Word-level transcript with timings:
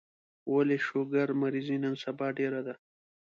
ولي 0.53 0.77
شوګر 0.87 1.27
مريضي 1.41 1.77
نن 1.83 1.93
سبا 2.03 2.27
ډيره 2.37 2.61
ده 2.67 2.75